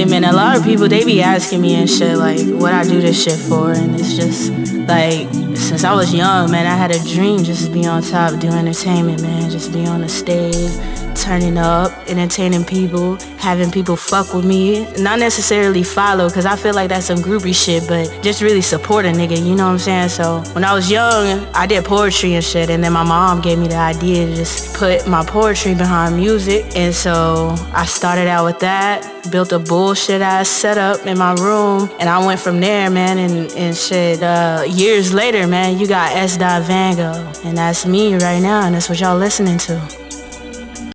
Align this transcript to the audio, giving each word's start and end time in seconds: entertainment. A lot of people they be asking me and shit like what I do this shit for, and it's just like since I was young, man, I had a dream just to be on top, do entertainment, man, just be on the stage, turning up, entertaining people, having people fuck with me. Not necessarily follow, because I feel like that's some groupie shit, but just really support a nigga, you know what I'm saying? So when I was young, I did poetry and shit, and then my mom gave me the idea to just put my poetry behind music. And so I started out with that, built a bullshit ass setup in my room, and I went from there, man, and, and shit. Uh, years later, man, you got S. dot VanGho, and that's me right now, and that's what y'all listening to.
entertainment. 0.00 0.32
A 0.32 0.36
lot 0.36 0.56
of 0.56 0.64
people 0.64 0.88
they 0.88 1.04
be 1.04 1.22
asking 1.22 1.60
me 1.60 1.74
and 1.74 1.88
shit 1.88 2.16
like 2.16 2.40
what 2.46 2.72
I 2.72 2.84
do 2.84 3.00
this 3.00 3.22
shit 3.22 3.38
for, 3.38 3.72
and 3.72 3.98
it's 3.98 4.16
just 4.16 4.50
like 4.88 5.28
since 5.56 5.84
I 5.84 5.94
was 5.94 6.14
young, 6.14 6.50
man, 6.50 6.66
I 6.66 6.76
had 6.76 6.90
a 6.90 6.98
dream 7.04 7.44
just 7.44 7.66
to 7.66 7.72
be 7.72 7.86
on 7.86 8.02
top, 8.02 8.38
do 8.40 8.48
entertainment, 8.48 9.22
man, 9.22 9.50
just 9.50 9.72
be 9.72 9.86
on 9.86 10.00
the 10.00 10.08
stage, 10.08 10.54
turning 11.20 11.58
up, 11.58 11.92
entertaining 12.08 12.64
people, 12.64 13.16
having 13.38 13.70
people 13.70 13.96
fuck 13.96 14.32
with 14.34 14.44
me. 14.44 14.86
Not 14.98 15.18
necessarily 15.18 15.82
follow, 15.82 16.28
because 16.28 16.46
I 16.46 16.56
feel 16.56 16.74
like 16.74 16.88
that's 16.88 17.06
some 17.06 17.18
groupie 17.18 17.54
shit, 17.54 17.86
but 17.86 18.22
just 18.22 18.42
really 18.42 18.62
support 18.62 19.04
a 19.04 19.08
nigga, 19.08 19.36
you 19.36 19.54
know 19.54 19.66
what 19.66 19.72
I'm 19.72 19.78
saying? 19.78 20.08
So 20.08 20.40
when 20.54 20.64
I 20.64 20.72
was 20.74 20.90
young, 20.90 21.46
I 21.54 21.66
did 21.66 21.84
poetry 21.84 22.34
and 22.34 22.44
shit, 22.44 22.70
and 22.70 22.82
then 22.82 22.92
my 22.92 23.04
mom 23.04 23.40
gave 23.40 23.58
me 23.58 23.68
the 23.68 23.76
idea 23.76 24.26
to 24.26 24.34
just 24.34 24.74
put 24.76 25.06
my 25.06 25.24
poetry 25.24 25.74
behind 25.74 26.16
music. 26.16 26.64
And 26.76 26.94
so 26.94 27.54
I 27.72 27.84
started 27.84 28.26
out 28.26 28.44
with 28.44 28.60
that, 28.60 29.30
built 29.30 29.52
a 29.52 29.58
bullshit 29.58 30.22
ass 30.22 30.48
setup 30.48 31.06
in 31.06 31.18
my 31.18 31.34
room, 31.34 31.90
and 32.00 32.08
I 32.08 32.24
went 32.24 32.40
from 32.40 32.60
there, 32.60 32.90
man, 32.90 33.18
and, 33.18 33.50
and 33.52 33.76
shit. 33.76 34.22
Uh, 34.22 34.64
years 34.66 35.12
later, 35.12 35.46
man, 35.46 35.78
you 35.78 35.86
got 35.86 36.12
S. 36.16 36.36
dot 36.36 36.62
VanGho, 36.62 37.44
and 37.44 37.56
that's 37.56 37.84
me 37.86 38.14
right 38.14 38.40
now, 38.40 38.66
and 38.66 38.74
that's 38.74 38.88
what 38.88 39.00
y'all 39.00 39.18
listening 39.18 39.58
to. 39.58 40.09